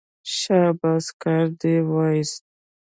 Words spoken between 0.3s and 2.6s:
شاباس کار دې وایست.